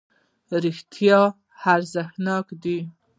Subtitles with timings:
[0.63, 1.19] رښتیا
[1.73, 2.77] ارزښتناکه ده.